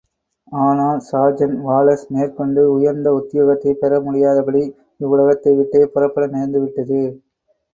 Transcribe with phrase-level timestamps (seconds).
[0.51, 4.63] ஆனால் sergeant Wallace மேற்கொண்டு உயர்ந்த உத்தியோகத்தைப் பெறமுடியாதபடி
[4.99, 7.01] இவ்வுலகத்தை விட்டே புறப்பட நேர்ந்து விட்டது.